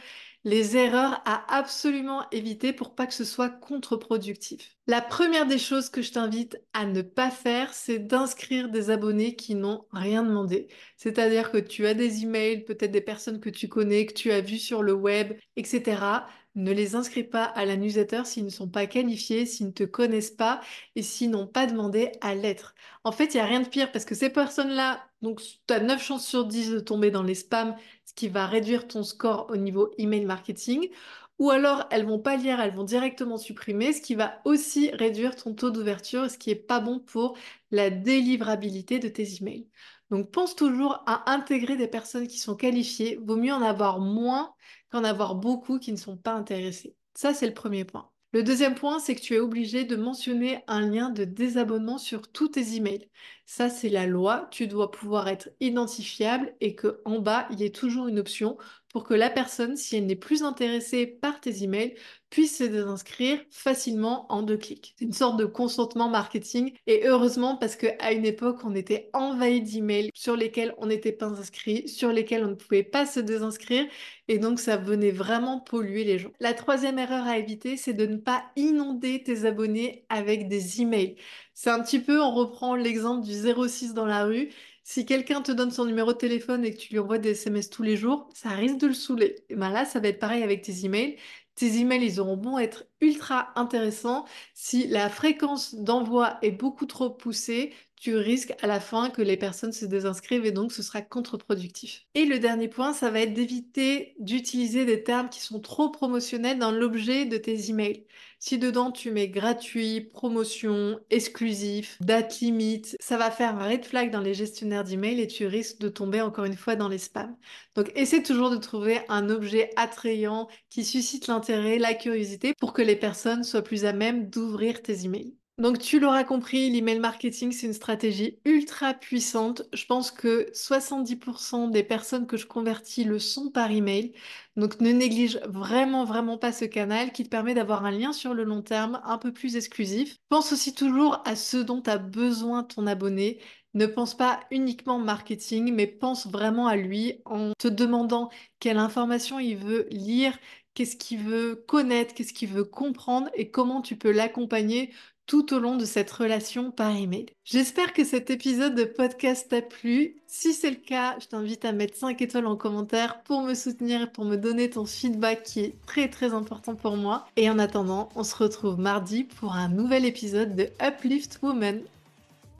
les 0.44 0.76
erreurs 0.76 1.20
à 1.24 1.56
absolument 1.56 2.24
éviter 2.30 2.72
pour 2.72 2.94
pas 2.94 3.06
que 3.06 3.14
ce 3.14 3.24
soit 3.24 3.50
contre-productif. 3.50 4.76
La 4.86 5.02
première 5.02 5.46
des 5.46 5.58
choses 5.58 5.90
que 5.90 6.00
je 6.00 6.12
t'invite 6.12 6.58
à 6.72 6.86
ne 6.86 7.02
pas 7.02 7.30
faire, 7.30 7.74
c'est 7.74 7.98
d'inscrire 7.98 8.68
des 8.70 8.90
abonnés 8.90 9.36
qui 9.36 9.54
n'ont 9.54 9.84
rien 9.92 10.22
demandé. 10.22 10.68
C'est-à-dire 10.96 11.50
que 11.50 11.58
tu 11.58 11.86
as 11.86 11.94
des 11.94 12.22
emails, 12.22 12.64
peut-être 12.64 12.92
des 12.92 13.00
personnes 13.00 13.40
que 13.40 13.50
tu 13.50 13.68
connais, 13.68 14.06
que 14.06 14.14
tu 14.14 14.32
as 14.32 14.40
vues 14.40 14.58
sur 14.58 14.82
le 14.82 14.94
web, 14.94 15.34
etc. 15.56 16.26
Ne 16.54 16.72
les 16.72 16.96
inscris 16.96 17.24
pas 17.24 17.44
à 17.44 17.64
la 17.64 17.76
s'ils 18.24 18.44
ne 18.44 18.50
sont 18.50 18.68
pas 18.68 18.86
qualifiés, 18.86 19.46
s'ils 19.46 19.66
ne 19.66 19.72
te 19.72 19.84
connaissent 19.84 20.30
pas 20.30 20.60
et 20.96 21.02
s'ils 21.02 21.30
n'ont 21.30 21.46
pas 21.46 21.66
demandé 21.66 22.10
à 22.20 22.34
l'être. 22.34 22.74
En 23.04 23.12
fait, 23.12 23.34
il 23.34 23.36
n'y 23.36 23.42
a 23.42 23.46
rien 23.46 23.60
de 23.60 23.68
pire 23.68 23.92
parce 23.92 24.04
que 24.04 24.14
ces 24.14 24.30
personnes-là, 24.30 25.06
donc 25.22 25.40
tu 25.40 25.74
as 25.74 25.80
9 25.80 26.02
chances 26.02 26.26
sur 26.26 26.46
10 26.46 26.70
de 26.72 26.80
tomber 26.80 27.10
dans 27.10 27.22
les 27.22 27.34
spams, 27.36 27.76
qui 28.18 28.28
va 28.28 28.46
réduire 28.48 28.88
ton 28.88 29.04
score 29.04 29.46
au 29.48 29.56
niveau 29.56 29.92
email 29.96 30.24
marketing. 30.24 30.90
Ou 31.38 31.50
alors, 31.50 31.86
elles 31.92 32.04
vont 32.04 32.18
pas 32.18 32.36
lire, 32.36 32.60
elles 32.60 32.74
vont 32.74 32.82
directement 32.82 33.38
supprimer, 33.38 33.92
ce 33.92 34.00
qui 34.02 34.16
va 34.16 34.40
aussi 34.44 34.90
réduire 34.90 35.36
ton 35.36 35.54
taux 35.54 35.70
d'ouverture, 35.70 36.28
ce 36.28 36.36
qui 36.36 36.50
est 36.50 36.56
pas 36.56 36.80
bon 36.80 36.98
pour 36.98 37.38
la 37.70 37.90
délivrabilité 37.90 38.98
de 38.98 39.08
tes 39.08 39.36
emails. 39.36 39.68
Donc, 40.10 40.32
pense 40.32 40.56
toujours 40.56 41.04
à 41.06 41.30
intégrer 41.30 41.76
des 41.76 41.86
personnes 41.86 42.26
qui 42.26 42.38
sont 42.38 42.56
qualifiées. 42.56 43.20
Vaut 43.22 43.36
mieux 43.36 43.52
en 43.52 43.62
avoir 43.62 44.00
moins 44.00 44.52
qu'en 44.90 45.04
avoir 45.04 45.36
beaucoup 45.36 45.78
qui 45.78 45.92
ne 45.92 45.96
sont 45.96 46.16
pas 46.16 46.32
intéressés. 46.32 46.96
Ça, 47.14 47.34
c'est 47.34 47.46
le 47.46 47.54
premier 47.54 47.84
point. 47.84 48.10
Le 48.34 48.42
deuxième 48.42 48.74
point, 48.74 48.98
c'est 48.98 49.14
que 49.14 49.20
tu 49.22 49.34
es 49.34 49.40
obligé 49.40 49.84
de 49.84 49.96
mentionner 49.96 50.62
un 50.66 50.80
lien 50.86 51.08
de 51.10 51.24
désabonnement 51.24 51.96
sur 51.98 52.30
tous 52.30 52.48
tes 52.48 52.74
emails. 52.76 53.08
Ça, 53.46 53.70
c'est 53.70 53.88
la 53.88 54.06
loi. 54.06 54.48
Tu 54.50 54.66
dois 54.66 54.90
pouvoir 54.90 55.28
être 55.28 55.48
identifiable 55.60 56.54
et 56.60 56.74
que 56.74 57.00
en 57.06 57.20
bas, 57.20 57.46
il 57.50 57.60
y 57.60 57.64
ait 57.64 57.70
toujours 57.70 58.06
une 58.06 58.18
option 58.18 58.58
pour 58.92 59.04
que 59.04 59.14
la 59.14 59.30
personne, 59.30 59.76
si 59.76 59.96
elle 59.96 60.04
n'est 60.06 60.14
plus 60.16 60.42
intéressée 60.42 61.06
par 61.06 61.40
tes 61.40 61.62
emails, 61.62 61.94
puisse 62.30 62.58
se 62.58 62.64
désinscrire 62.64 63.40
facilement 63.50 64.30
en 64.32 64.42
deux 64.42 64.56
clics. 64.56 64.94
C'est 64.98 65.04
une 65.04 65.12
sorte 65.12 65.38
de 65.38 65.44
consentement 65.44 66.08
marketing 66.08 66.72
et 66.86 67.06
heureusement 67.06 67.56
parce 67.56 67.76
qu'à 67.76 68.12
une 68.12 68.26
époque, 68.26 68.60
on 68.64 68.74
était 68.74 69.10
envahi 69.12 69.62
d'emails 69.62 70.10
sur 70.14 70.36
lesquels 70.36 70.74
on 70.78 70.86
n'était 70.86 71.12
pas 71.12 71.26
inscrit, 71.26 71.88
sur 71.88 72.12
lesquels 72.12 72.44
on 72.44 72.48
ne 72.48 72.54
pouvait 72.54 72.82
pas 72.82 73.06
se 73.06 73.20
désinscrire 73.20 73.86
et 74.28 74.38
donc 74.38 74.60
ça 74.60 74.76
venait 74.76 75.10
vraiment 75.10 75.60
polluer 75.60 76.04
les 76.04 76.18
gens. 76.18 76.30
La 76.40 76.54
troisième 76.54 76.98
erreur 76.98 77.26
à 77.26 77.38
éviter, 77.38 77.76
c'est 77.76 77.94
de 77.94 78.06
ne 78.06 78.16
pas 78.16 78.44
inonder 78.56 79.22
tes 79.22 79.44
abonnés 79.46 80.04
avec 80.08 80.48
des 80.48 80.82
emails. 80.82 81.16
C'est 81.54 81.70
un 81.70 81.82
petit 81.82 81.98
peu, 82.00 82.20
on 82.20 82.32
reprend 82.32 82.74
l'exemple 82.76 83.26
du 83.26 83.32
06 83.32 83.94
dans 83.94 84.06
la 84.06 84.24
rue. 84.24 84.50
Si 84.84 85.04
quelqu'un 85.04 85.42
te 85.42 85.52
donne 85.52 85.70
son 85.70 85.84
numéro 85.84 86.14
de 86.14 86.18
téléphone 86.18 86.64
et 86.64 86.72
que 86.72 86.78
tu 86.78 86.92
lui 86.92 86.98
envoies 86.98 87.18
des 87.18 87.32
SMS 87.32 87.68
tous 87.68 87.82
les 87.82 87.96
jours, 87.96 88.28
ça 88.32 88.48
risque 88.50 88.78
de 88.78 88.86
le 88.86 88.94
saouler. 88.94 89.36
Et 89.50 89.54
ben 89.54 89.68
là, 89.70 89.84
ça 89.84 90.00
va 90.00 90.08
être 90.08 90.18
pareil 90.18 90.42
avec 90.42 90.62
tes 90.62 90.86
emails. 90.86 91.16
Tes 91.58 91.78
emails, 91.80 92.04
ils 92.04 92.20
auront 92.20 92.36
bon 92.36 92.56
être 92.58 92.84
ultra 93.00 93.52
intéressants. 93.56 94.24
Si 94.54 94.86
la 94.86 95.10
fréquence 95.10 95.74
d'envoi 95.74 96.38
est 96.42 96.52
beaucoup 96.52 96.86
trop 96.86 97.10
poussée, 97.10 97.74
tu 98.00 98.16
risques 98.16 98.54
à 98.62 98.66
la 98.66 98.80
fin 98.80 99.10
que 99.10 99.22
les 99.22 99.36
personnes 99.36 99.72
se 99.72 99.84
désinscrivent 99.86 100.46
et 100.46 100.52
donc 100.52 100.72
ce 100.72 100.82
sera 100.82 101.02
contre-productif. 101.02 102.06
Et 102.14 102.24
le 102.24 102.38
dernier 102.38 102.68
point, 102.68 102.92
ça 102.92 103.10
va 103.10 103.20
être 103.20 103.34
d'éviter 103.34 104.14
d'utiliser 104.18 104.84
des 104.84 105.02
termes 105.04 105.28
qui 105.30 105.40
sont 105.40 105.60
trop 105.60 105.90
promotionnels 105.90 106.58
dans 106.58 106.72
l'objet 106.72 107.26
de 107.26 107.36
tes 107.38 107.70
emails. 107.70 108.06
Si 108.40 108.58
dedans 108.58 108.92
tu 108.92 109.10
mets 109.10 109.28
gratuit, 109.28 110.00
promotion, 110.00 111.00
exclusif, 111.10 111.96
date 112.00 112.40
limite, 112.40 112.96
ça 113.00 113.16
va 113.18 113.30
faire 113.30 113.56
un 113.56 113.68
red 113.68 113.84
flag 113.84 114.10
dans 114.10 114.20
les 114.20 114.34
gestionnaires 114.34 114.84
d'emails 114.84 115.20
et 115.20 115.26
tu 115.26 115.46
risques 115.46 115.78
de 115.80 115.88
tomber 115.88 116.20
encore 116.20 116.44
une 116.44 116.56
fois 116.56 116.76
dans 116.76 116.88
les 116.88 116.98
spams. 116.98 117.36
Donc 117.74 117.92
essaie 117.96 118.22
toujours 118.22 118.50
de 118.50 118.56
trouver 118.56 119.00
un 119.08 119.30
objet 119.30 119.70
attrayant 119.76 120.48
qui 120.70 120.84
suscite 120.84 121.26
l'intérêt, 121.28 121.78
la 121.78 121.94
curiosité 121.94 122.54
pour 122.58 122.72
que 122.72 122.82
les 122.82 122.96
personnes 122.96 123.44
soient 123.44 123.62
plus 123.62 123.84
à 123.84 123.92
même 123.92 124.28
d'ouvrir 124.30 124.82
tes 124.82 125.04
emails. 125.04 125.37
Donc 125.58 125.80
tu 125.80 125.98
l'auras 125.98 126.22
compris, 126.22 126.70
l'email 126.70 127.00
marketing, 127.00 127.50
c'est 127.50 127.66
une 127.66 127.72
stratégie 127.72 128.38
ultra 128.44 128.94
puissante. 128.94 129.62
Je 129.72 129.86
pense 129.86 130.12
que 130.12 130.48
70% 130.54 131.66
des 131.66 131.82
personnes 131.82 132.28
que 132.28 132.36
je 132.36 132.46
convertis 132.46 133.02
le 133.02 133.18
sont 133.18 133.50
par 133.50 133.72
email. 133.72 134.12
Donc 134.54 134.80
ne 134.80 134.92
néglige 134.92 135.40
vraiment, 135.48 136.04
vraiment 136.04 136.38
pas 136.38 136.52
ce 136.52 136.64
canal 136.64 137.10
qui 137.10 137.24
te 137.24 137.28
permet 137.28 137.54
d'avoir 137.54 137.84
un 137.84 137.90
lien 137.90 138.12
sur 138.12 138.34
le 138.34 138.44
long 138.44 138.62
terme 138.62 139.00
un 139.04 139.18
peu 139.18 139.32
plus 139.32 139.56
exclusif. 139.56 140.16
Pense 140.28 140.52
aussi 140.52 140.74
toujours 140.74 141.20
à 141.24 141.34
ce 141.34 141.56
dont 141.56 141.82
a 141.86 141.98
besoin 141.98 142.62
ton 142.62 142.86
abonné. 142.86 143.40
Ne 143.74 143.86
pense 143.86 144.16
pas 144.16 144.38
uniquement 144.52 145.00
marketing, 145.00 145.74
mais 145.74 145.88
pense 145.88 146.28
vraiment 146.28 146.68
à 146.68 146.76
lui 146.76 147.20
en 147.24 147.52
te 147.58 147.66
demandant 147.66 148.30
quelle 148.60 148.78
information 148.78 149.40
il 149.40 149.56
veut 149.56 149.88
lire, 149.90 150.38
qu'est-ce 150.74 150.96
qu'il 150.96 151.18
veut 151.18 151.64
connaître, 151.66 152.14
qu'est-ce 152.14 152.32
qu'il 152.32 152.48
veut 152.48 152.64
comprendre 152.64 153.28
et 153.34 153.50
comment 153.50 153.82
tu 153.82 153.96
peux 153.96 154.12
l'accompagner 154.12 154.92
tout 155.28 155.54
au 155.54 155.58
long 155.60 155.76
de 155.76 155.84
cette 155.84 156.10
relation 156.10 156.72
par 156.72 156.96
email. 156.96 157.26
J'espère 157.44 157.92
que 157.92 158.02
cet 158.02 158.30
épisode 158.30 158.74
de 158.74 158.84
podcast 158.84 159.48
t'a 159.50 159.60
plu. 159.60 160.16
Si 160.26 160.54
c'est 160.54 160.70
le 160.70 160.76
cas, 160.76 161.16
je 161.20 161.26
t'invite 161.26 161.66
à 161.66 161.72
mettre 161.72 161.96
5 161.96 162.20
étoiles 162.22 162.46
en 162.46 162.56
commentaire 162.56 163.22
pour 163.22 163.42
me 163.42 163.52
soutenir 163.52 164.02
et 164.02 164.10
pour 164.10 164.24
me 164.24 164.36
donner 164.36 164.70
ton 164.70 164.86
feedback 164.86 165.42
qui 165.42 165.60
est 165.60 165.74
très 165.86 166.08
très 166.08 166.32
important 166.32 166.74
pour 166.74 166.96
moi. 166.96 167.26
Et 167.36 167.50
en 167.50 167.58
attendant, 167.58 168.08
on 168.16 168.24
se 168.24 168.34
retrouve 168.34 168.80
mardi 168.80 169.24
pour 169.24 169.52
un 169.52 169.68
nouvel 169.68 170.06
épisode 170.06 170.56
de 170.56 170.70
Uplift 170.82 171.38
Woman. 171.42 171.82